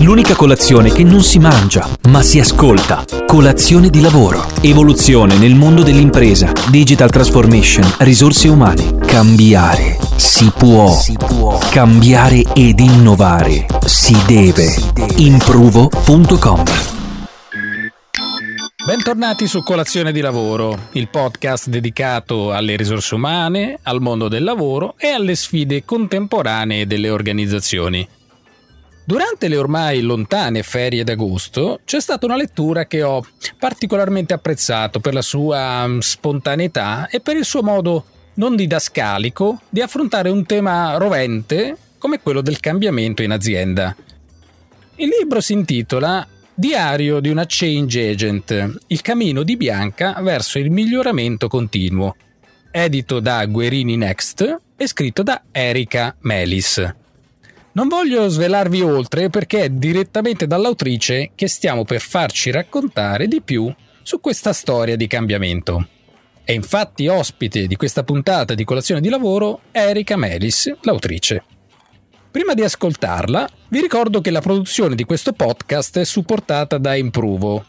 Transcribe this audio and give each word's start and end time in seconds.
L'unica 0.00 0.34
colazione 0.34 0.92
che 0.92 1.02
non 1.02 1.22
si 1.22 1.38
mangia, 1.38 1.88
ma 2.08 2.22
si 2.22 2.38
ascolta. 2.38 3.04
Colazione 3.26 3.90
di 3.90 4.00
lavoro. 4.00 4.46
Evoluzione 4.62 5.36
nel 5.36 5.56
mondo 5.56 5.82
dell'impresa. 5.82 6.52
Digital 6.70 7.10
transformation. 7.10 7.84
Risorse 7.98 8.48
umane. 8.48 8.98
Cambiare. 9.06 9.98
Si 10.16 10.50
può. 10.56 10.92
Si 10.92 11.14
può. 11.14 11.58
Cambiare 11.70 12.44
ed 12.54 12.78
innovare. 12.78 13.66
Si 13.84 14.16
deve. 14.24 14.72
Improvo.com 15.16 16.62
Bentornati 18.86 19.46
su 19.46 19.62
Colazione 19.62 20.12
di 20.12 20.20
Lavoro, 20.22 20.88
il 20.92 21.08
podcast 21.08 21.68
dedicato 21.68 22.52
alle 22.52 22.74
risorse 22.74 23.16
umane, 23.16 23.78
al 23.82 24.00
mondo 24.00 24.28
del 24.28 24.44
lavoro 24.44 24.94
e 24.96 25.08
alle 25.08 25.34
sfide 25.34 25.84
contemporanee 25.84 26.86
delle 26.86 27.10
organizzazioni. 27.10 28.08
Durante 29.08 29.48
le 29.48 29.56
ormai 29.56 30.02
lontane 30.02 30.62
ferie 30.62 31.02
d'agosto 31.02 31.80
c'è 31.86 31.98
stata 31.98 32.26
una 32.26 32.36
lettura 32.36 32.84
che 32.84 33.02
ho 33.02 33.24
particolarmente 33.58 34.34
apprezzato 34.34 35.00
per 35.00 35.14
la 35.14 35.22
sua 35.22 35.88
mm, 35.88 36.00
spontaneità 36.00 37.08
e 37.08 37.20
per 37.20 37.36
il 37.36 37.46
suo 37.46 37.62
modo 37.62 38.04
non 38.34 38.54
didascalico 38.54 39.62
di 39.70 39.80
affrontare 39.80 40.28
un 40.28 40.44
tema 40.44 40.98
rovente 40.98 41.74
come 41.96 42.20
quello 42.20 42.42
del 42.42 42.60
cambiamento 42.60 43.22
in 43.22 43.30
azienda. 43.30 43.96
Il 44.96 45.08
libro 45.18 45.40
si 45.40 45.54
intitola 45.54 46.28
Diario 46.52 47.20
di 47.20 47.30
una 47.30 47.46
Change 47.46 48.10
Agent, 48.10 48.80
il 48.88 49.00
cammino 49.00 49.42
di 49.42 49.56
Bianca 49.56 50.20
verso 50.20 50.58
il 50.58 50.70
miglioramento 50.70 51.48
continuo, 51.48 52.14
edito 52.70 53.20
da 53.20 53.46
Guerini 53.46 53.96
Next 53.96 54.58
e 54.76 54.86
scritto 54.86 55.22
da 55.22 55.44
Erika 55.50 56.14
Melis. 56.20 57.06
Non 57.78 57.86
voglio 57.86 58.26
svelarvi 58.26 58.80
oltre 58.80 59.30
perché 59.30 59.60
è 59.60 59.68
direttamente 59.70 60.48
dall'autrice 60.48 61.30
che 61.36 61.46
stiamo 61.46 61.84
per 61.84 62.00
farci 62.00 62.50
raccontare 62.50 63.28
di 63.28 63.40
più 63.40 63.72
su 64.02 64.18
questa 64.18 64.52
storia 64.52 64.96
di 64.96 65.06
cambiamento. 65.06 65.86
È 66.42 66.50
infatti 66.50 67.06
ospite 67.06 67.68
di 67.68 67.76
questa 67.76 68.02
puntata 68.02 68.54
di 68.54 68.64
colazione 68.64 69.00
di 69.00 69.08
lavoro 69.08 69.60
Erika 69.70 70.16
Melis, 70.16 70.74
l'autrice. 70.80 71.44
Prima 72.32 72.52
di 72.54 72.62
ascoltarla, 72.62 73.48
vi 73.68 73.80
ricordo 73.80 74.20
che 74.20 74.32
la 74.32 74.40
produzione 74.40 74.96
di 74.96 75.04
questo 75.04 75.32
podcast 75.32 76.00
è 76.00 76.04
supportata 76.04 76.78
da 76.78 76.96
Improvo, 76.96 77.64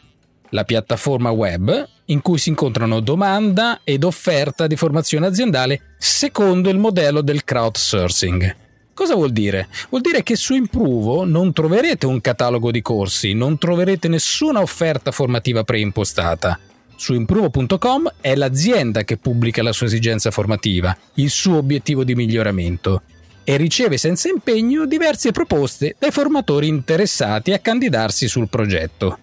la 0.49 0.63
piattaforma 0.63 1.29
web 1.29 1.87
in 2.05 2.23
cui 2.23 2.39
si 2.39 2.49
incontrano 2.49 2.99
domanda 2.99 3.81
ed 3.83 4.03
offerta 4.03 4.65
di 4.65 4.75
formazione 4.75 5.27
aziendale 5.27 5.93
secondo 5.99 6.71
il 6.71 6.79
modello 6.79 7.21
del 7.21 7.43
crowdsourcing. 7.43 8.68
Cosa 8.99 9.15
vuol 9.15 9.31
dire? 9.31 9.69
Vuol 9.87 10.01
dire 10.01 10.23
che 10.23 10.35
su 10.35 10.53
Improvo 10.53 11.23
non 11.23 11.53
troverete 11.53 12.05
un 12.05 12.19
catalogo 12.19 12.69
di 12.69 12.81
corsi, 12.81 13.31
non 13.31 13.57
troverete 13.57 14.09
nessuna 14.09 14.59
offerta 14.59 15.11
formativa 15.11 15.63
preimpostata. 15.63 16.59
Su 16.97 17.13
improvo.com 17.13 18.15
è 18.19 18.35
l'azienda 18.35 19.05
che 19.05 19.15
pubblica 19.15 19.63
la 19.63 19.71
sua 19.71 19.85
esigenza 19.85 20.31
formativa, 20.31 20.93
il 21.13 21.29
suo 21.29 21.59
obiettivo 21.59 22.03
di 22.03 22.13
miglioramento 22.13 23.03
e 23.45 23.55
riceve 23.55 23.95
senza 23.95 24.27
impegno 24.27 24.85
diverse 24.85 25.31
proposte 25.31 25.95
dai 25.97 26.11
formatori 26.11 26.67
interessati 26.67 27.53
a 27.53 27.59
candidarsi 27.59 28.27
sul 28.27 28.49
progetto. 28.49 29.17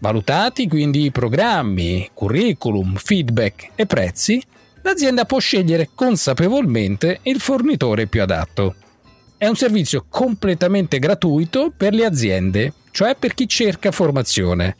Valutati 0.00 0.66
quindi 0.66 1.04
i 1.04 1.12
programmi, 1.12 2.10
curriculum, 2.12 2.96
feedback 2.96 3.70
e 3.76 3.86
prezzi, 3.86 4.42
l'azienda 4.82 5.24
può 5.24 5.38
scegliere 5.38 5.88
consapevolmente 5.94 7.20
il 7.22 7.40
fornitore 7.40 8.06
più 8.06 8.20
adatto. 8.22 8.74
È 9.36 9.46
un 9.46 9.56
servizio 9.56 10.04
completamente 10.08 10.98
gratuito 10.98 11.72
per 11.74 11.94
le 11.94 12.04
aziende, 12.04 12.74
cioè 12.90 13.16
per 13.16 13.32
chi 13.34 13.48
cerca 13.48 13.90
formazione. 13.90 14.76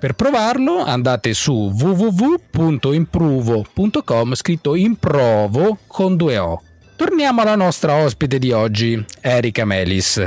Per 0.00 0.14
provarlo 0.14 0.78
andate 0.78 1.34
su 1.34 1.52
www.improvo.com 1.52 4.34
scritto 4.34 4.74
improvo 4.74 5.78
con 5.86 6.16
due 6.16 6.38
O. 6.38 6.62
Torniamo 6.96 7.42
alla 7.42 7.54
nostra 7.54 7.96
ospite 7.96 8.38
di 8.38 8.50
oggi, 8.50 9.04
Erika 9.20 9.64
Melis. 9.64 10.24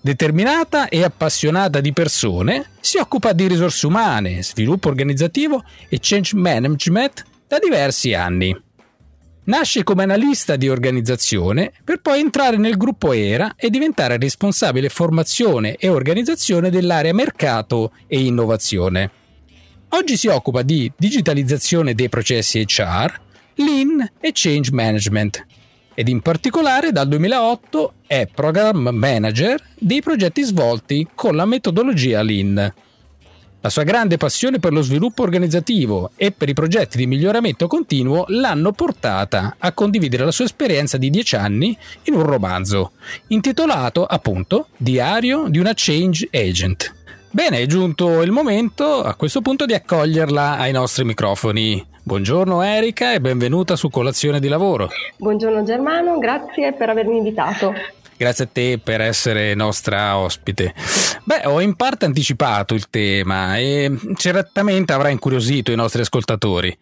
Determinata 0.00 0.88
e 0.88 1.04
appassionata 1.04 1.80
di 1.80 1.92
persone, 1.92 2.70
si 2.80 2.98
occupa 2.98 3.32
di 3.32 3.46
risorse 3.46 3.86
umane, 3.86 4.42
sviluppo 4.42 4.88
organizzativo 4.88 5.62
e 5.88 5.98
change 6.00 6.34
management 6.34 7.30
da 7.52 7.58
diversi 7.58 8.14
anni. 8.14 8.58
Nasce 9.44 9.82
come 9.82 10.04
analista 10.04 10.56
di 10.56 10.70
organizzazione 10.70 11.70
per 11.84 12.00
poi 12.00 12.20
entrare 12.20 12.56
nel 12.56 12.78
gruppo 12.78 13.12
ERA 13.12 13.56
e 13.56 13.68
diventare 13.68 14.16
responsabile 14.16 14.88
formazione 14.88 15.76
e 15.76 15.90
organizzazione 15.90 16.70
dell'area 16.70 17.12
mercato 17.12 17.92
e 18.06 18.24
innovazione. 18.24 19.10
Oggi 19.90 20.16
si 20.16 20.28
occupa 20.28 20.62
di 20.62 20.90
digitalizzazione 20.96 21.94
dei 21.94 22.08
processi 22.08 22.64
HR, 22.66 23.20
Lean 23.56 24.12
e 24.18 24.30
Change 24.32 24.72
Management 24.72 25.46
ed 25.92 26.08
in 26.08 26.22
particolare 26.22 26.90
dal 26.90 27.06
2008 27.06 27.92
è 28.06 28.26
Program 28.34 28.88
Manager 28.94 29.62
dei 29.78 30.00
progetti 30.00 30.42
svolti 30.42 31.06
con 31.14 31.36
la 31.36 31.44
metodologia 31.44 32.22
Lean. 32.22 32.72
La 33.64 33.70
sua 33.70 33.84
grande 33.84 34.16
passione 34.16 34.58
per 34.58 34.72
lo 34.72 34.82
sviluppo 34.82 35.22
organizzativo 35.22 36.10
e 36.16 36.32
per 36.32 36.48
i 36.48 36.52
progetti 36.52 36.96
di 36.96 37.06
miglioramento 37.06 37.68
continuo 37.68 38.24
l'hanno 38.26 38.72
portata 38.72 39.54
a 39.56 39.70
condividere 39.70 40.24
la 40.24 40.32
sua 40.32 40.46
esperienza 40.46 40.98
di 40.98 41.10
dieci 41.10 41.36
anni 41.36 41.78
in 42.04 42.14
un 42.14 42.24
romanzo, 42.24 42.90
intitolato 43.28 44.04
appunto 44.04 44.66
Diario 44.76 45.46
di 45.46 45.60
una 45.60 45.74
Change 45.76 46.28
Agent. 46.32 46.92
Bene, 47.30 47.60
è 47.60 47.66
giunto 47.66 48.22
il 48.22 48.32
momento 48.32 49.00
a 49.04 49.14
questo 49.14 49.40
punto 49.40 49.64
di 49.64 49.74
accoglierla 49.74 50.58
ai 50.58 50.72
nostri 50.72 51.04
microfoni. 51.04 51.86
Buongiorno 52.02 52.62
Erika 52.62 53.12
e 53.12 53.20
benvenuta 53.20 53.76
su 53.76 53.90
Colazione 53.90 54.40
di 54.40 54.48
Lavoro. 54.48 54.88
Buongiorno 55.18 55.62
Germano, 55.62 56.18
grazie 56.18 56.72
per 56.72 56.88
avermi 56.88 57.18
invitato. 57.18 57.72
Grazie 58.22 58.44
a 58.44 58.48
te 58.52 58.78
per 58.78 59.00
essere 59.00 59.52
nostra 59.56 60.16
ospite. 60.16 60.72
Beh, 61.24 61.44
ho 61.46 61.60
in 61.60 61.74
parte 61.74 62.04
anticipato 62.04 62.72
il 62.72 62.88
tema 62.88 63.56
e 63.56 63.90
certamente 64.14 64.92
avrà 64.92 65.08
incuriosito 65.08 65.72
i 65.72 65.74
nostri 65.74 66.02
ascoltatori. 66.02 66.72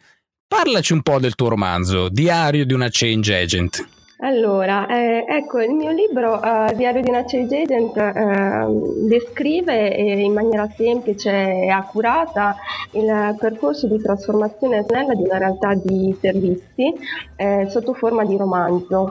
Parlaci 0.46 0.92
un 0.92 1.00
po' 1.00 1.18
del 1.18 1.36
tuo 1.36 1.48
romanzo, 1.48 2.10
Diario 2.10 2.66
di 2.66 2.74
una 2.74 2.88
Change 2.90 3.34
Agent. 3.34 3.88
Allora, 4.18 4.86
eh, 4.86 5.24
ecco, 5.26 5.62
il 5.62 5.70
mio 5.70 5.92
libro, 5.92 6.34
uh, 6.34 6.74
Diario 6.76 7.00
di 7.00 7.08
una 7.08 7.24
Change 7.24 7.62
Agent, 7.62 7.96
uh, 7.96 9.06
descrive 9.08 9.96
eh, 9.96 10.20
in 10.20 10.34
maniera 10.34 10.68
semplice 10.76 11.30
e 11.30 11.70
accurata 11.70 12.54
il 12.90 13.34
percorso 13.38 13.86
di 13.86 13.98
trasformazione 13.98 14.84
snella 14.86 15.14
di 15.14 15.22
una 15.22 15.38
realtà 15.38 15.72
di 15.72 16.14
servizi 16.20 16.92
eh, 17.36 17.66
sotto 17.70 17.94
forma 17.94 18.26
di 18.26 18.36
romanzo. 18.36 19.10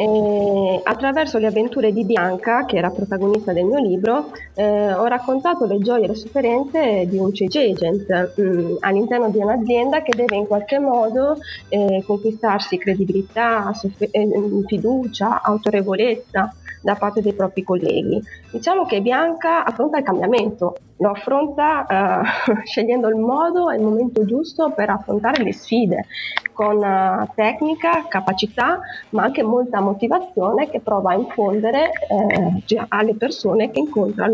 E 0.00 0.80
attraverso 0.84 1.38
le 1.38 1.48
avventure 1.48 1.92
di 1.92 2.04
Bianca, 2.04 2.64
che 2.66 2.76
era 2.76 2.88
protagonista 2.88 3.52
del 3.52 3.64
mio 3.64 3.80
libro, 3.80 4.30
eh, 4.54 4.92
ho 4.92 5.04
raccontato 5.06 5.66
le 5.66 5.78
gioie 5.80 6.04
e 6.04 6.06
le 6.06 6.14
sofferenze 6.14 7.04
di 7.08 7.18
un 7.18 7.30
change 7.32 7.70
agent 7.70 8.34
mh, 8.36 8.42
mm, 8.42 8.76
all'interno 8.78 9.28
di 9.28 9.38
un'azienda 9.38 10.02
che 10.02 10.14
deve 10.14 10.36
in 10.36 10.46
qualche 10.46 10.78
modo 10.78 11.38
eh, 11.68 12.04
conquistarsi 12.06 12.78
credibilità, 12.78 13.72
soffer- 13.74 14.14
eh, 14.14 14.28
fiducia, 14.68 15.42
autorevolezza 15.42 16.54
da 16.82 16.94
parte 16.94 17.20
dei 17.20 17.32
propri 17.32 17.62
colleghi. 17.62 18.22
Diciamo 18.50 18.86
che 18.86 19.00
Bianca 19.00 19.64
affronta 19.64 19.98
il 19.98 20.04
cambiamento, 20.04 20.76
lo 20.96 21.10
affronta 21.10 21.86
uh, 21.88 22.56
scegliendo 22.64 23.08
il 23.08 23.16
modo 23.16 23.70
e 23.70 23.76
il 23.76 23.82
momento 23.82 24.24
giusto 24.24 24.70
per 24.70 24.90
affrontare 24.90 25.42
le 25.42 25.52
sfide, 25.52 26.06
con 26.52 26.76
uh, 26.76 27.28
tecnica, 27.34 28.06
capacità, 28.08 28.80
ma 29.10 29.24
anche 29.24 29.42
molta 29.42 29.80
motivazione 29.80 30.68
che 30.68 30.80
prova 30.80 31.12
a 31.12 31.14
infondere 31.14 31.90
eh, 32.08 32.84
alle 32.88 33.14
persone 33.14 33.70
che 33.70 33.80
incontra 33.80 34.26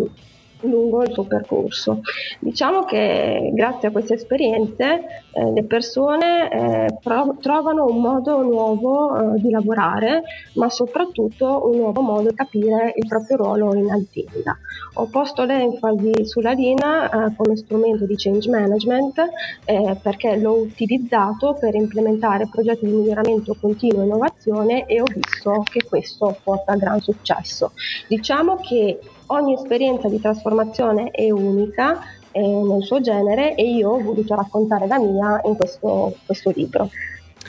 lungo 0.64 1.02
il 1.02 1.12
suo 1.12 1.24
percorso. 1.24 2.00
Diciamo 2.38 2.84
che 2.84 3.50
grazie 3.54 3.88
a 3.88 3.90
queste 3.90 4.14
esperienze 4.14 5.22
eh, 5.32 5.52
le 5.52 5.64
persone 5.64 6.50
eh, 6.50 6.98
pro- 7.02 7.36
trovano 7.40 7.86
un 7.86 8.00
modo 8.00 8.42
nuovo 8.42 9.34
eh, 9.34 9.40
di 9.40 9.50
lavorare, 9.50 10.22
ma 10.54 10.68
soprattutto 10.68 11.68
un 11.68 11.78
nuovo 11.78 12.00
modo 12.00 12.28
di 12.28 12.34
capire 12.34 12.92
il 12.94 13.06
proprio 13.08 13.36
ruolo 13.36 13.74
in 13.74 13.90
azienda. 13.90 14.56
Ho 14.94 15.06
posto 15.06 15.44
l'enfasi 15.44 16.24
sulla 16.24 16.52
Lina 16.52 17.08
eh, 17.08 17.34
come 17.36 17.56
strumento 17.56 18.06
di 18.06 18.14
change 18.16 18.48
management 18.48 19.18
eh, 19.64 19.96
perché 20.00 20.36
l'ho 20.36 20.54
utilizzato 20.54 21.56
per 21.58 21.74
implementare 21.74 22.48
progetti 22.48 22.86
di 22.86 22.92
miglioramento 22.92 23.56
continuo 23.60 24.02
e 24.02 24.04
innovazione 24.04 24.86
e 24.86 25.00
ho 25.00 25.06
visto 25.12 25.64
che 25.70 25.84
questo 25.84 26.36
porta 26.42 26.72
a 26.72 26.76
gran 26.76 27.00
successo. 27.00 27.72
Diciamo 28.08 28.56
che 28.56 28.98
ogni 29.26 29.54
esperienza 29.54 30.08
di 30.08 30.20
trasformazione 30.20 31.10
è 31.10 31.30
unica 31.30 32.00
eh, 32.32 32.40
nel 32.40 32.82
suo 32.82 33.00
genere 33.00 33.54
e 33.54 33.62
io 33.70 33.90
ho 33.90 34.00
voluto 34.00 34.34
raccontare 34.34 34.86
la 34.86 34.98
mia 34.98 35.40
in 35.44 35.56
questo, 35.56 36.16
questo 36.26 36.52
libro. 36.54 36.88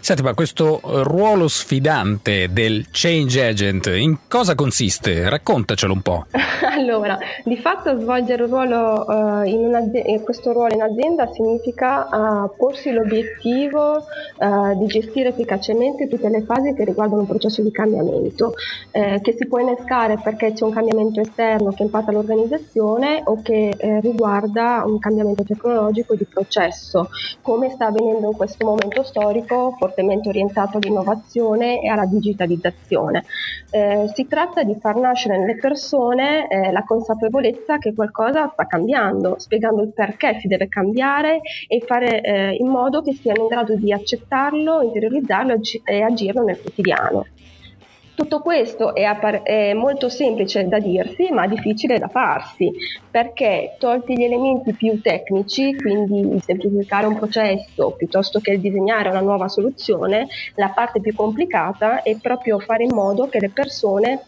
Senti, 0.05 0.21
ma 0.21 0.35
questo 0.35 0.81
ruolo 0.83 1.47
sfidante 1.47 2.53
del 2.53 2.85
change 2.91 3.43
agent 3.43 3.87
in 3.87 4.15
cosa 4.27 4.53
consiste? 4.53 5.27
Raccontacelo 5.27 5.93
un 5.93 6.01
po'. 6.01 6.25
allora, 6.77 7.17
di 7.43 7.57
fatto 7.57 7.99
svolgere 7.99 8.43
un 8.43 8.49
ruolo, 8.49 9.03
uh, 9.07 9.43
in 9.45 10.21
questo 10.23 10.51
ruolo 10.51 10.75
in 10.75 10.83
azienda 10.83 11.31
significa 11.31 12.07
uh, 12.07 12.55
porsi 12.55 12.91
l'obiettivo 12.91 14.05
uh, 14.37 14.77
di 14.77 14.85
gestire 14.85 15.29
efficacemente 15.29 16.07
tutte 16.07 16.29
le 16.29 16.43
fasi 16.43 16.75
che 16.75 16.83
riguardano 16.83 17.21
un 17.21 17.27
processo 17.27 17.63
di 17.63 17.71
cambiamento, 17.71 18.53
eh, 18.91 19.19
che 19.23 19.35
si 19.35 19.47
può 19.47 19.57
innescare 19.57 20.19
perché 20.23 20.53
c'è 20.53 20.65
un 20.65 20.71
cambiamento 20.71 21.19
esterno 21.21 21.71
che 21.71 21.81
impatta 21.81 22.11
l'organizzazione 22.11 23.23
o 23.25 23.41
che 23.41 23.73
eh, 23.75 23.99
riguarda 24.01 24.83
un 24.85 24.99
cambiamento 24.99 25.43
tecnologico 25.43 26.13
di 26.13 26.25
processo, 26.25 27.09
come 27.41 27.71
sta 27.71 27.87
avvenendo 27.87 28.27
in 28.27 28.35
questo 28.35 28.65
momento 28.65 29.03
storico 29.03 29.75
fortemente 29.95 30.27
orientato 30.27 30.77
all'innovazione 30.77 31.81
e 31.81 31.87
alla 31.87 32.05
digitalizzazione. 32.05 33.23
Eh, 33.71 34.11
si 34.13 34.27
tratta 34.27 34.63
di 34.63 34.75
far 34.75 34.97
nascere 34.97 35.37
nelle 35.37 35.55
persone 35.55 36.47
eh, 36.47 36.71
la 36.71 36.83
consapevolezza 36.83 37.77
che 37.77 37.93
qualcosa 37.93 38.49
sta 38.51 38.67
cambiando, 38.67 39.35
spiegando 39.39 39.81
il 39.81 39.93
perché 39.93 40.37
si 40.39 40.47
deve 40.47 40.67
cambiare 40.67 41.39
e 41.67 41.81
fare 41.85 42.21
eh, 42.21 42.55
in 42.59 42.67
modo 42.67 43.01
che 43.01 43.13
siano 43.13 43.43
in 43.43 43.47
grado 43.47 43.75
di 43.75 43.93
accettarlo, 43.93 44.81
interiorizzarlo 44.81 45.59
e 45.85 46.01
agirlo 46.01 46.43
nel 46.43 46.59
quotidiano. 46.59 47.25
Tutto 48.15 48.39
questo 48.39 48.95
è, 48.95 49.03
appar- 49.03 49.43
è, 49.43 49.73
molto 49.73 50.07
semplice 50.07 50.65
da 50.69 50.79
dirsi, 50.79 51.29
ma 51.31 51.47
difficile 51.47 51.99
da 51.99 52.07
farsi, 52.07 52.71
perché 53.11 53.75
tolti 53.77 54.15
gli 54.15 54.23
elementi 54.23 54.73
più 54.73 55.01
tecnici, 55.01 55.75
quindi 55.75 56.39
semplificare 56.39 57.07
un 57.07 57.17
processo 57.17 57.91
piuttosto 57.91 58.39
che 58.39 58.57
disegnare 58.57 59.09
una 59.09 59.19
nuova 59.19 59.49
soluzione, 59.49 60.27
la 60.55 60.69
parte 60.69 61.01
più 61.01 61.13
complicata 61.13 62.03
è 62.03 62.15
proprio 62.21 62.57
fare 62.59 62.85
in 62.85 62.93
modo 62.93 63.27
che 63.27 63.41
le 63.41 63.49
persone 63.49 64.21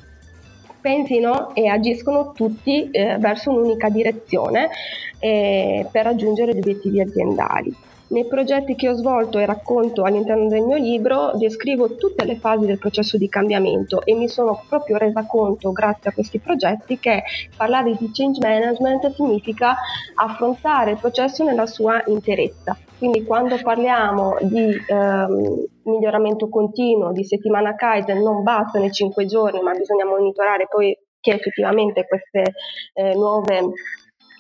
pensino 0.82 1.56
e 1.56 1.68
agiscono 1.68 2.34
tutti 2.34 2.90
eh, 2.92 3.18
verso 3.20 3.52
un'unica 3.52 3.90
direzione 3.90 4.70
eh, 5.20 5.88
per 5.90 6.04
raggiungere 6.04 6.54
gli 6.54 6.60
obiettivi 6.60 7.00
aziendali. 7.00 7.76
Nei 8.10 8.26
progetti 8.26 8.76
che 8.76 8.88
ho 8.88 8.94
svolto 8.94 9.38
e 9.38 9.46
racconto 9.46 10.04
all'interno 10.04 10.48
del 10.48 10.62
mio 10.62 10.78
libro 10.78 11.32
descrivo 11.34 11.96
tutte 11.96 12.24
le 12.24 12.38
fasi 12.38 12.66
del 12.66 12.80
processo 12.80 13.18
di 13.18 13.28
cambiamento 13.28 14.02
e 14.06 14.14
mi 14.14 14.30
sono 14.30 14.64
proprio 14.70 14.96
resa 14.96 15.26
conto, 15.26 15.74
grazie 15.74 16.10
a 16.10 16.14
questi 16.14 16.40
progetti, 16.40 17.00
che 17.00 17.24
parlare 17.58 17.98
di 18.00 18.10
change 18.14 18.40
management 18.42 19.14
significa 19.14 19.76
affrontare 20.16 20.92
il 20.92 20.98
processo 20.98 21.44
nella 21.44 21.66
sua 21.66 22.02
interezza. 22.08 22.78
Quindi 22.98 23.26
quando 23.26 23.60
parliamo 23.62 24.38
di 24.40 24.74
ehm, 24.88 25.66
miglioramento 25.84 26.48
continuo, 26.48 27.12
di 27.12 27.26
settimana 27.26 27.76
Kaizen, 27.76 28.22
non 28.22 28.42
bastano 28.42 28.86
i 28.86 28.92
cinque 28.92 29.26
giorni, 29.26 29.62
ma 29.62 29.74
bisogna 29.74 30.06
monitorare 30.06 30.68
poi 30.70 30.98
che 31.20 31.34
effettivamente 31.34 32.08
queste 32.08 32.54
eh, 32.94 33.14
nuove 33.16 33.72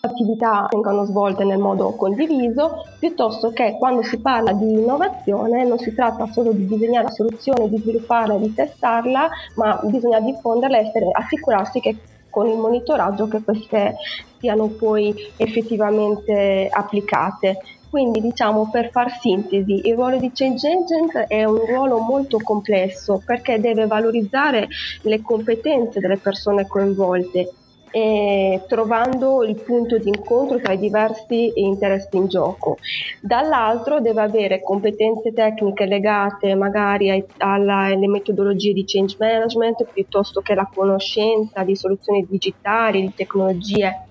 attività 0.07 0.67
vengano 0.69 1.05
svolte 1.05 1.43
nel 1.43 1.59
modo 1.59 1.91
condiviso, 1.91 2.85
piuttosto 2.99 3.51
che 3.51 3.77
quando 3.77 4.01
si 4.03 4.19
parla 4.19 4.51
di 4.53 4.71
innovazione 4.71 5.65
non 5.65 5.77
si 5.77 5.93
tratta 5.93 6.27
solo 6.31 6.51
di 6.51 6.65
disegnare 6.65 7.05
la 7.05 7.11
soluzione, 7.11 7.69
di 7.69 7.77
svilupparla, 7.77 8.37
di 8.37 8.53
testarla, 8.53 9.29
ma 9.55 9.79
bisogna 9.83 10.19
diffonderla 10.19 10.79
e 10.79 10.91
assicurarsi 11.13 11.79
che 11.79 11.95
con 12.29 12.47
il 12.47 12.57
monitoraggio 12.57 13.27
che 13.27 13.41
queste 13.43 13.95
siano 14.37 14.67
poi 14.67 15.13
effettivamente 15.37 16.69
applicate. 16.71 17.59
Quindi 17.89 18.19
diciamo 18.19 18.69
per 18.69 18.91
far 18.91 19.09
sintesi, 19.19 19.87
il 19.87 19.95
ruolo 19.95 20.17
di 20.17 20.29
Change 20.33 20.67
Agent 20.67 21.17
è 21.27 21.45
un 21.45 21.65
ruolo 21.65 21.99
molto 21.99 22.37
complesso 22.37 23.21
perché 23.25 23.59
deve 23.59 23.87
valorizzare 23.87 24.67
le 25.03 25.21
competenze 25.21 25.99
delle 25.99 26.17
persone 26.17 26.67
coinvolte 26.67 27.49
eh, 27.91 28.63
trovando 28.67 29.43
il 29.43 29.55
punto 29.61 29.97
di 29.97 30.09
incontro 30.09 30.59
tra 30.59 30.73
i 30.73 30.77
diversi 30.77 31.51
interessi 31.55 32.17
in 32.17 32.27
gioco. 32.27 32.77
Dall'altro 33.21 33.99
deve 33.99 34.21
avere 34.21 34.61
competenze 34.61 35.33
tecniche 35.33 35.85
legate 35.85 36.55
magari 36.55 37.09
ai, 37.09 37.25
alla, 37.37 37.85
alle 37.85 38.07
metodologie 38.07 38.73
di 38.73 38.83
change 38.85 39.15
management 39.19 39.85
piuttosto 39.91 40.41
che 40.41 40.53
la 40.53 40.69
conoscenza 40.73 41.63
di 41.63 41.75
soluzioni 41.75 42.25
digitali, 42.29 43.01
di 43.01 43.13
tecnologie 43.15 44.06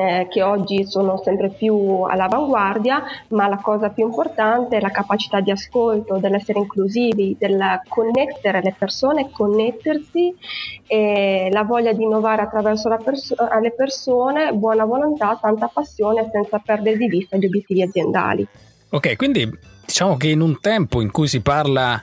eh, 0.00 0.26
che 0.30 0.42
oggi 0.42 0.84
sono 0.86 1.20
sempre 1.22 1.50
più 1.50 2.02
all'avanguardia, 2.02 3.02
ma 3.28 3.48
la 3.48 3.58
cosa 3.58 3.90
più 3.90 4.04
importante 4.04 4.76
è 4.76 4.80
la 4.80 4.90
capacità 4.90 5.40
di 5.40 5.50
ascolto, 5.50 6.18
dell'essere 6.18 6.60
inclusivi, 6.60 7.36
del 7.38 7.80
connettere 7.88 8.62
le 8.62 8.74
persone, 8.78 9.30
connettersi, 9.30 10.34
e 10.86 11.48
la 11.50 11.62
voglia 11.62 11.92
di 11.92 12.02
innovare 12.02 12.42
attraverso 12.42 12.94
perso- 13.02 13.36
le 13.60 13.72
persone, 13.72 14.52
buona 14.52 14.84
volontà, 14.84 15.38
tanta 15.40 15.68
passione 15.72 16.28
senza 16.30 16.58
perdere 16.58 16.96
di 16.96 17.08
vista 17.08 17.36
gli 17.36 17.46
obiettivi 17.46 17.82
aziendali. 17.82 18.46
Ok, 18.90 19.16
quindi 19.16 19.50
diciamo 19.84 20.16
che 20.16 20.28
in 20.28 20.40
un 20.40 20.60
tempo 20.60 21.00
in 21.00 21.10
cui 21.10 21.28
si 21.28 21.40
parla 21.40 22.02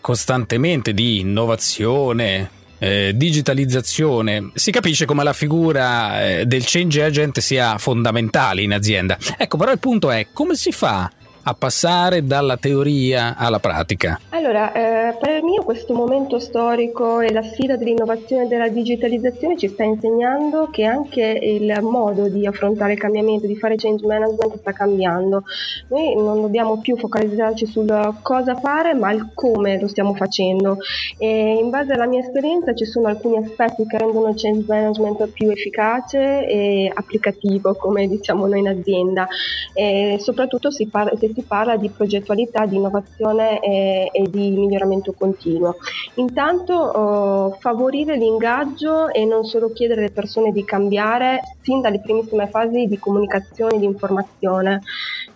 costantemente 0.00 0.94
di 0.94 1.20
innovazione, 1.20 2.58
eh, 2.80 3.12
digitalizzazione, 3.14 4.50
si 4.54 4.72
capisce 4.72 5.04
come 5.04 5.22
la 5.22 5.34
figura 5.34 6.24
eh, 6.24 6.46
del 6.46 6.64
change 6.64 7.04
agent 7.04 7.38
sia 7.38 7.78
fondamentale 7.78 8.62
in 8.62 8.72
azienda. 8.72 9.16
Ecco, 9.36 9.56
però 9.56 9.70
il 9.70 9.78
punto 9.78 10.10
è 10.10 10.28
come 10.32 10.56
si 10.56 10.72
fa 10.72 11.10
a 11.42 11.54
passare 11.54 12.24
dalla 12.24 12.56
teoria 12.56 13.36
alla 13.36 13.58
pratica? 13.58 14.20
Allora, 14.30 14.72
eh, 14.72 15.16
per 15.18 15.42
me 15.42 15.62
questo 15.64 15.94
momento 15.94 16.38
storico 16.38 17.20
e 17.20 17.32
la 17.32 17.42
sfida 17.42 17.76
dell'innovazione 17.76 18.44
e 18.44 18.48
della 18.48 18.68
digitalizzazione 18.68 19.56
ci 19.56 19.68
sta 19.68 19.84
insegnando 19.84 20.68
che 20.70 20.84
anche 20.84 21.22
il 21.22 21.78
modo 21.82 22.28
di 22.28 22.46
affrontare 22.46 22.94
il 22.94 22.98
cambiamento, 22.98 23.46
di 23.46 23.56
fare 23.56 23.76
change 23.76 24.06
management 24.06 24.58
sta 24.58 24.72
cambiando. 24.72 25.44
Noi 25.88 26.14
non 26.16 26.40
dobbiamo 26.40 26.80
più 26.80 26.96
focalizzarci 26.96 27.66
sul 27.66 28.18
cosa 28.22 28.56
fare, 28.56 28.94
ma 28.94 29.12
il 29.12 29.30
come 29.34 29.80
lo 29.80 29.88
stiamo 29.88 30.14
facendo. 30.14 30.78
E 31.18 31.58
in 31.60 31.70
base 31.70 31.92
alla 31.92 32.06
mia 32.06 32.20
esperienza 32.20 32.74
ci 32.74 32.84
sono 32.84 33.08
alcuni 33.08 33.36
aspetti 33.36 33.86
che 33.86 33.98
rendono 33.98 34.28
il 34.28 34.34
change 34.36 34.64
management 34.66 35.28
più 35.28 35.50
efficace 35.50 36.46
e 36.46 36.90
applicativo, 36.92 37.74
come 37.74 38.08
diciamo 38.08 38.46
noi 38.46 38.60
in 38.60 38.68
azienda. 38.68 39.26
E 39.72 40.16
soprattutto 40.18 40.70
si 40.70 40.86
parla, 40.86 41.16
si 41.16 41.29
si 41.32 41.42
parla 41.42 41.76
di 41.76 41.88
progettualità, 41.88 42.66
di 42.66 42.76
innovazione 42.76 43.60
e, 43.60 44.10
e 44.12 44.30
di 44.30 44.50
miglioramento 44.50 45.12
continuo. 45.12 45.76
Intanto 46.14 46.74
oh, 46.74 47.50
favorire 47.60 48.16
l'ingaggio 48.16 49.08
e 49.08 49.24
non 49.24 49.44
solo 49.44 49.72
chiedere 49.72 50.00
alle 50.00 50.10
persone 50.10 50.52
di 50.52 50.64
cambiare 50.64 51.40
sin 51.62 51.80
dalle 51.80 52.00
primissime 52.00 52.48
fasi 52.48 52.86
di 52.86 52.98
comunicazione 52.98 53.76
e 53.76 53.78
di 53.78 53.84
informazione. 53.84 54.82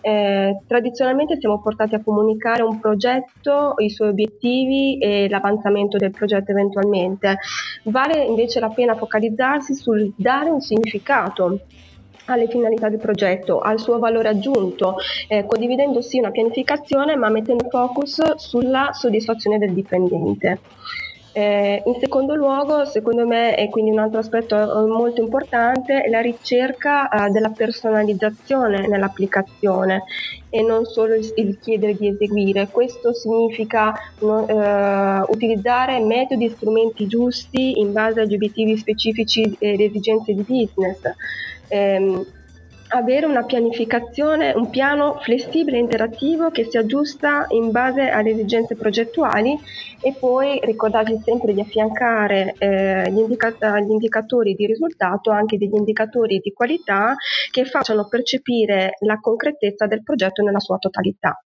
Eh, 0.01 0.59
tradizionalmente 0.67 1.37
siamo 1.39 1.61
portati 1.61 1.95
a 1.95 2.03
comunicare 2.03 2.61
un 2.61 2.79
progetto, 2.79 3.73
i 3.77 3.89
suoi 3.89 4.09
obiettivi 4.09 4.97
e 4.99 5.27
l'avanzamento 5.29 5.97
del 5.97 6.11
progetto 6.11 6.51
eventualmente. 6.51 7.39
Vale 7.83 8.23
invece 8.23 8.59
la 8.59 8.69
pena 8.69 8.95
focalizzarsi 8.95 9.73
sul 9.73 10.13
dare 10.15 10.49
un 10.49 10.61
significato 10.61 11.61
alle 12.25 12.47
finalità 12.47 12.89
del 12.89 12.99
progetto, 12.99 13.59
al 13.59 13.79
suo 13.79 13.99
valore 13.99 14.29
aggiunto, 14.29 14.95
eh, 15.27 15.45
condividendo 15.45 16.01
sì 16.01 16.19
una 16.19 16.31
pianificazione 16.31 17.15
ma 17.15 17.29
mettendo 17.29 17.67
focus 17.69 18.35
sulla 18.35 18.89
soddisfazione 18.93 19.57
del 19.57 19.73
dipendente. 19.73 20.59
Eh, 21.37 21.83
in 21.85 21.95
secondo 21.99 22.33
luogo, 22.33 22.85
secondo 22.85 23.27
me, 23.27 23.57
e 23.57 23.69
quindi 23.69 23.91
un 23.91 23.99
altro 23.99 24.19
aspetto 24.19 24.55
eh, 24.55 24.87
molto 24.87 25.19
importante, 25.19 26.01
è 26.01 26.09
la 26.09 26.21
ricerca 26.21 27.09
eh, 27.09 27.29
della 27.29 27.49
personalizzazione 27.49 28.87
nell'applicazione 28.87 30.03
e 30.49 30.61
non 30.61 30.85
solo 30.85 31.13
il, 31.13 31.59
chiedere 31.59 31.93
di 31.95 32.07
eseguire. 32.07 32.69
Questo 32.71 33.13
significa 33.13 33.93
no, 34.21 34.47
eh, 34.47 35.25
utilizzare 35.27 35.99
metodi 35.99 36.45
e 36.45 36.51
strumenti 36.51 37.05
giusti 37.05 37.81
in 37.81 37.91
base 37.91 38.21
agli 38.21 38.35
obiettivi 38.35 38.77
specifici 38.77 39.57
e 39.59 39.75
le 39.75 39.83
esigenze 39.83 40.33
di 40.33 40.41
business 40.41 41.01
ehm, 41.67 42.25
avere 42.89 43.25
una 43.25 43.43
pianificazione, 43.43 44.53
un 44.55 44.69
piano 44.69 45.19
flessibile 45.19 45.77
e 45.77 45.81
interattivo 45.81 46.51
che 46.51 46.65
si 46.69 46.77
aggiusta 46.77 47.45
in 47.49 47.71
base 47.71 48.09
alle 48.09 48.31
esigenze 48.31 48.75
progettuali 48.75 49.57
e 50.01 50.13
poi 50.17 50.59
ricordarsi 50.63 51.19
sempre 51.23 51.53
di 51.53 51.61
affiancare 51.61 52.53
eh, 52.57 53.11
gli, 53.11 53.19
indica- 53.19 53.79
gli, 53.79 53.89
indicatori 53.89 54.53
di 54.53 54.65
risultato 54.65 55.31
anche 55.31 55.57
degli 55.57 55.73
indicatori 55.73 56.39
di 56.39 56.53
qualità 56.53 57.15
che 57.51 57.65
facciano 57.65 58.07
percepire 58.07 58.91
la 58.99 59.19
concretezza 59.19 59.87
del 59.87 60.03
progetto 60.03 60.43
nella 60.43 60.59
sua 60.59 60.77
totalità. 60.77 61.39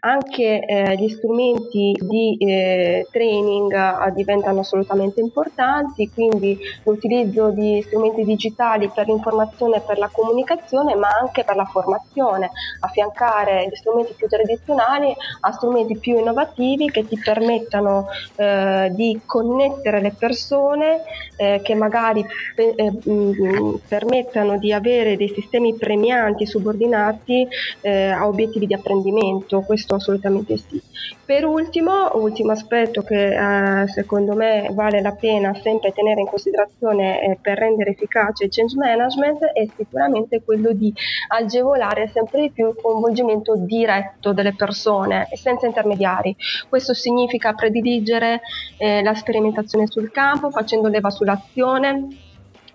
Anche 0.00 0.64
eh, 0.64 0.94
gli 0.96 1.08
strumenti 1.08 1.92
di 1.98 2.36
eh, 2.38 3.06
training 3.10 3.72
eh, 3.74 4.12
diventano 4.12 4.60
assolutamente 4.60 5.20
importanti, 5.20 6.08
quindi 6.14 6.56
l'utilizzo 6.84 7.50
di 7.50 7.82
strumenti 7.84 8.22
digitali 8.24 8.90
per 8.94 9.08
l'informazione 9.08 9.78
e 9.78 9.80
per 9.80 9.98
la 9.98 10.08
comunicazione, 10.12 10.94
ma 10.94 11.08
anche 11.20 11.42
per 11.42 11.56
la 11.56 11.64
formazione, 11.64 12.50
affiancare 12.80 13.66
gli 13.68 13.74
strumenti 13.74 14.14
più 14.16 14.28
tradizionali 14.28 15.12
a 15.40 15.52
strumenti 15.52 15.98
più 15.98 16.16
innovativi 16.18 16.90
che 16.90 17.04
ti 17.06 17.18
permettano 17.18 18.06
eh, 18.36 18.90
di 18.94 19.20
connettere 19.26 20.00
le 20.00 20.14
persone, 20.16 21.02
eh, 21.36 21.60
che 21.62 21.74
magari 21.74 22.24
pe- 22.54 22.74
eh, 22.76 22.92
mh, 23.10 23.80
permettano 23.88 24.58
di 24.58 24.72
avere 24.72 25.16
dei 25.16 25.32
sistemi 25.34 25.74
premianti 25.76 26.46
subordinati 26.46 27.46
a 27.82 28.26
obiettivi 28.26 28.66
di 28.66 28.74
apprendimento. 28.74 29.47
Questo 29.62 29.94
assolutamente 29.94 30.56
sì. 30.56 30.80
Per 31.24 31.44
ultimo, 31.44 32.10
ultimo 32.14 32.52
aspetto 32.52 33.02
che 33.02 33.34
eh, 33.34 33.88
secondo 33.88 34.34
me 34.34 34.68
vale 34.72 35.00
la 35.00 35.12
pena 35.12 35.54
sempre 35.62 35.92
tenere 35.92 36.20
in 36.20 36.26
considerazione 36.26 37.22
eh, 37.22 37.38
per 37.40 37.58
rendere 37.58 37.90
efficace 37.90 38.44
il 38.44 38.50
change 38.50 38.76
management 38.76 39.44
è 39.44 39.66
sicuramente 39.76 40.42
quello 40.42 40.72
di 40.72 40.92
agevolare 41.28 42.08
sempre 42.08 42.42
di 42.42 42.50
più 42.50 42.68
il 42.68 42.76
coinvolgimento 42.80 43.56
diretto 43.56 44.32
delle 44.32 44.54
persone 44.54 45.28
senza 45.32 45.66
intermediari. 45.66 46.34
Questo 46.68 46.94
significa 46.94 47.52
prediligere 47.52 48.40
eh, 48.76 49.02
la 49.02 49.14
sperimentazione 49.14 49.86
sul 49.86 50.10
campo 50.10 50.50
facendo 50.50 50.88
leva 50.88 51.10
sull'azione 51.10 52.26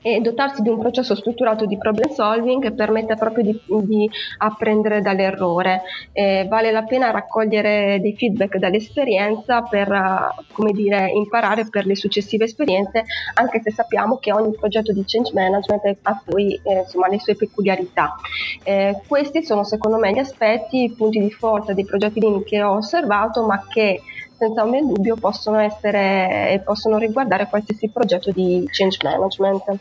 e 0.04 0.20
dotarsi 0.20 0.62
di 0.62 0.70
un 0.70 0.80
processo 0.80 1.16
strutturato 1.16 1.66
di 1.66 1.78
problem 1.78 2.10
solving 2.12 2.74
permette 2.74 3.16
proprio 3.16 3.44
di, 3.46 3.60
di 3.86 4.10
apprendere 4.38 5.02
dall'errore. 5.02 5.82
Eh, 6.12 6.46
vale 6.50 6.72
la 6.72 6.84
pena 6.84 7.10
raccogliere 7.10 8.00
dei 8.02 8.16
feedback 8.16 8.58
dall'esperienza 8.58 9.62
per 9.62 10.36
come 10.52 10.74
dire, 10.74 11.10
imparare 11.10 11.68
per 11.70 11.86
le 11.86 11.96
successive 11.96 12.44
esperienze, 12.44 13.06
anche 13.36 13.62
se 13.62 13.72
sappiamo 13.72 14.18
che 14.18 14.34
ogni 14.34 14.54
progetto 14.54 14.92
di 14.92 15.04
change 15.06 15.32
management 15.34 15.98
ha 16.02 16.22
poi 16.24 16.60
eh, 16.64 16.80
insomma, 16.80 17.08
le 17.08 17.20
sue 17.20 17.36
peculiarità. 17.36 18.16
Eh, 18.64 19.02
questi 19.08 19.44
sono 19.44 19.64
secondo 19.64 19.98
me 19.98 20.12
gli 20.12 20.20
aspetti, 20.20 20.84
i 20.84 20.92
punti 20.92 21.20
di 21.20 21.32
forza 21.32 21.74
dei 21.74 21.86
progetti 21.86 22.20
Lean 22.20 22.44
che 22.44 22.62
ho 22.62 22.76
osservato, 22.76 23.46
ma 23.46 23.66
che 23.68 24.02
senza 24.36 24.66
di 24.66 24.82
dubbio 24.86 25.16
possono 25.16 25.60
essere 25.60 26.52
e 26.52 26.60
possono 26.60 26.98
riguardare 26.98 27.48
qualsiasi 27.48 27.90
progetto 27.90 28.32
di 28.32 28.68
change 28.70 28.98
management. 29.02 29.80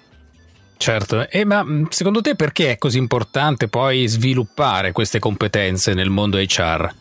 Certo, 0.82 1.28
e 1.30 1.44
ma 1.44 1.64
secondo 1.90 2.20
te 2.20 2.34
perché 2.34 2.72
è 2.72 2.76
così 2.76 2.98
importante 2.98 3.68
poi 3.68 4.04
sviluppare 4.08 4.90
queste 4.90 5.20
competenze 5.20 5.94
nel 5.94 6.10
mondo 6.10 6.38
HR? 6.38 6.92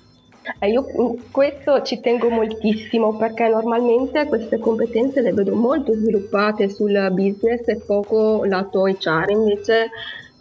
Eh, 0.59 0.69
io 0.69 0.85
questo 1.31 1.81
ci 1.81 1.99
tengo 1.99 2.29
moltissimo 2.29 3.17
perché 3.17 3.47
normalmente 3.47 4.27
queste 4.27 4.59
competenze 4.59 5.21
le 5.21 5.33
vedo 5.33 5.55
molto 5.55 5.95
sviluppate 5.95 6.69
sul 6.69 7.09
business 7.09 7.67
e 7.69 7.77
poco 7.77 8.45
lato 8.45 8.83
HR, 8.83 9.31
invece 9.31 9.89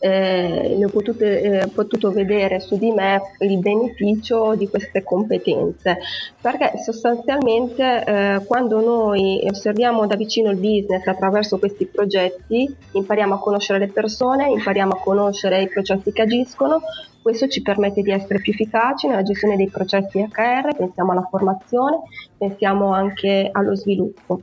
eh, 0.01 0.75
ne 0.77 0.85
ho 0.85 0.89
potute, 0.89 1.41
eh, 1.41 1.67
potuto 1.69 2.11
vedere 2.11 2.59
su 2.59 2.77
di 2.77 2.91
me 2.91 3.21
il 3.41 3.59
beneficio 3.59 4.55
di 4.57 4.67
queste 4.69 5.03
competenze, 5.03 5.99
perché 6.41 6.73
sostanzialmente 6.83 8.05
eh, 8.05 8.45
quando 8.47 8.81
noi 8.81 9.47
osserviamo 9.49 10.07
da 10.07 10.17
vicino 10.17 10.51
il 10.51 10.57
business 10.57 11.07
attraverso 11.07 11.59
questi 11.59 11.87
progetti, 11.87 12.75
impariamo 12.93 13.35
a 13.35 13.39
conoscere 13.39 13.79
le 13.79 13.89
persone, 13.89 14.51
impariamo 14.51 14.93
a 14.93 15.01
conoscere 15.01 15.63
i 15.63 15.69
processi 15.69 16.13
che 16.13 16.23
agiscono, 16.23 16.81
questo 17.23 17.49
ci 17.49 17.63
permette 17.63 18.03
di 18.03 18.11
essere 18.11 18.41
più 18.41 18.53
efficaci 18.53 19.07
nella 19.07 19.23
gestione 19.23 19.57
dei 19.57 19.69
processi 19.69 20.21
HR, 20.21 20.77
pensiamo 20.77 21.13
alla 21.13 21.27
formazione, 21.31 22.01
pensiamo 22.37 22.93
anche 22.93 23.49
allo 23.53 23.75
sviluppo. 23.75 24.41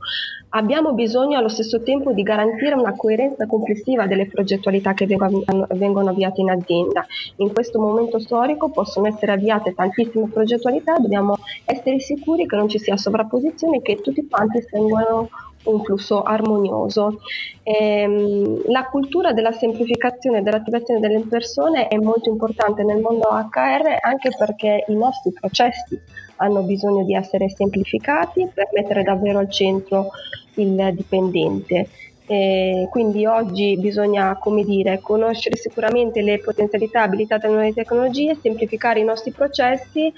Abbiamo 0.50 0.94
bisogno 0.94 1.36
allo 1.36 1.48
stesso 1.48 1.82
tempo 1.82 2.12
di 2.12 2.22
garantire 2.22 2.74
una 2.74 2.94
coerenza 2.96 3.46
complessiva 3.46 4.06
delle 4.06 4.26
progettualità 4.26 4.94
che 4.94 5.04
vengono 5.04 6.08
avviate 6.08 6.40
in 6.40 6.50
azienda. 6.50 7.04
In 7.36 7.52
questo 7.52 7.78
momento 7.78 8.18
storico 8.18 8.70
possono 8.70 9.08
essere 9.08 9.32
avviate 9.32 9.74
tantissime 9.74 10.28
progettualità, 10.28 10.96
dobbiamo 10.98 11.36
essere 11.66 12.00
sicuri 12.00 12.46
che 12.46 12.56
non 12.56 12.68
ci 12.68 12.78
sia 12.78 12.96
sovrapposizione 12.96 13.78
e 13.78 13.82
che 13.82 13.96
tutti 13.96 14.26
quanti 14.26 14.62
seguano 14.62 15.28
un 15.70 15.82
flusso 15.82 16.22
armonioso. 16.22 17.20
Ehm, 17.62 18.62
la 18.70 18.86
cultura 18.86 19.32
della 19.32 19.52
semplificazione 19.52 20.38
e 20.38 20.42
dell'attivazione 20.42 21.00
delle 21.00 21.20
persone 21.20 21.88
è 21.88 21.96
molto 21.96 22.28
importante 22.28 22.82
nel 22.82 23.00
mondo 23.00 23.28
HR 23.28 23.98
anche 24.00 24.30
perché 24.36 24.84
i 24.88 24.94
nostri 24.94 25.32
processi 25.32 26.00
hanno 26.36 26.62
bisogno 26.62 27.04
di 27.04 27.14
essere 27.14 27.48
semplificati 27.48 28.48
per 28.52 28.68
mettere 28.72 29.02
davvero 29.02 29.38
al 29.38 29.50
centro 29.50 30.10
il 30.54 30.92
dipendente. 30.94 31.88
Eh, 32.30 32.86
quindi 32.90 33.24
oggi 33.24 33.78
bisogna, 33.78 34.36
come 34.36 34.62
dire, 34.62 35.00
conoscere 35.00 35.56
sicuramente 35.56 36.20
le 36.20 36.38
potenzialità 36.40 37.00
e 37.00 37.04
abilità 37.04 37.38
delle 37.38 37.54
nuove 37.54 37.72
tecnologie, 37.72 38.36
semplificare 38.40 39.00
i 39.00 39.04
nostri 39.04 39.30
processi 39.30 40.12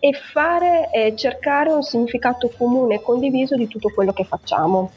e 0.00 0.12
fare, 0.12 0.90
eh, 0.92 1.14
cercare 1.16 1.70
un 1.70 1.82
significato 1.82 2.50
comune 2.56 2.96
e 2.96 3.00
condiviso 3.00 3.54
di 3.54 3.68
tutto 3.68 3.90
quello 3.94 4.12
che 4.12 4.24
facciamo. 4.24 4.90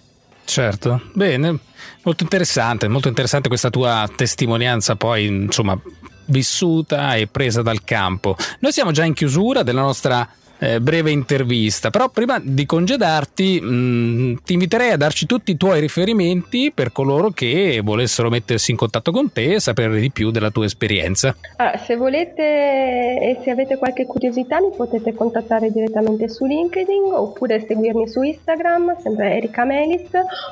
Certo, 0.43 1.01
bene, 1.13 1.60
molto 2.01 2.24
interessante, 2.24 2.88
molto 2.88 3.10
interessante 3.10 3.48
questa 3.48 3.69
tua 3.69 4.10
testimonianza 4.15 4.95
poi, 4.95 5.25
insomma, 5.25 5.79
vissuta 6.25 7.15
e 7.15 7.27
presa 7.27 7.62
dal 7.62 7.84
campo. 7.84 8.36
Noi 8.60 8.72
siamo 8.72 8.89
già 8.89 9.03
in 9.03 9.13
chiusura 9.13 9.62
della 9.62 9.81
nostra 9.81 10.27
eh, 10.59 10.79
breve 10.79 11.12
intervista. 11.12 11.89
Però 11.89 12.09
prima 12.09 12.39
di 12.41 12.65
congedarti 12.65 13.62
mh, 13.62 13.67
mm, 13.67 14.35
ti 14.43 14.53
inviterei 14.53 14.91
a 14.91 14.97
darci 14.97 15.25
tutti 15.25 15.51
i 15.51 15.57
tuoi 15.57 15.79
riferimenti 15.79 16.71
per 16.74 16.91
coloro 16.91 17.31
che 17.31 17.81
volessero 17.83 18.29
mettersi 18.29 18.71
in 18.71 18.77
contatto 18.77 19.12
con 19.12 19.31
te 19.31 19.55
e 19.55 19.59
sapere 19.59 20.00
di 20.00 20.12
più 20.12 20.31
della 20.31 20.51
tua 20.51 20.65
esperienza. 20.65 21.35
Allora, 21.57 21.77
se 21.77 21.95
volete 21.95 22.43
e 22.43 23.39
se 23.43 23.50
avete 23.50 23.77
qualche 23.77 24.05
curiosità 24.05 24.59
mi 24.62 24.71
potete 24.75 25.13
contattare 25.13 25.71
direttamente 25.71 26.29
su 26.29 26.45
LinkedIn 26.45 27.12
oppure 27.13 27.63
seguirmi 27.65 28.07
su 28.07 28.21
Instagram, 28.21 29.00
sempre 29.01 29.35
Erika 29.35 29.65
Melis, 29.65 30.09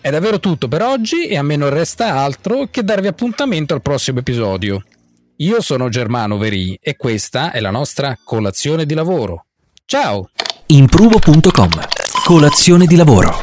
È 0.00 0.10
davvero 0.10 0.40
tutto 0.40 0.66
per 0.66 0.82
oggi 0.82 1.28
e 1.28 1.36
a 1.36 1.44
me 1.44 1.54
non 1.54 1.70
resta 1.70 2.16
altro 2.16 2.66
che 2.72 2.82
darvi 2.82 3.06
appuntamento 3.06 3.72
al 3.72 3.82
prossimo 3.82 4.18
episodio. 4.18 4.82
Io 5.42 5.60
sono 5.60 5.88
Germano 5.88 6.38
Verì 6.38 6.78
e 6.80 6.94
questa 6.94 7.50
è 7.50 7.58
la 7.58 7.72
nostra 7.72 8.16
colazione 8.22 8.86
di 8.86 8.94
lavoro. 8.94 9.46
Ciao! 9.84 10.30
Impruvo.com 10.66 11.68
Colazione 12.24 12.86
di 12.86 12.94
lavoro. 12.94 13.42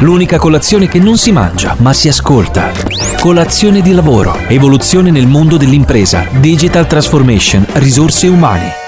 L'unica 0.00 0.36
colazione 0.36 0.88
che 0.88 0.98
non 0.98 1.16
si 1.16 1.30
mangia, 1.30 1.76
ma 1.78 1.92
si 1.92 2.08
ascolta. 2.08 2.72
Colazione 3.20 3.82
di 3.82 3.92
lavoro. 3.92 4.34
Evoluzione 4.48 5.12
nel 5.12 5.28
mondo 5.28 5.56
dell'impresa. 5.56 6.26
Digital 6.40 6.88
transformation. 6.88 7.64
Risorse 7.74 8.26
umane. 8.26 8.87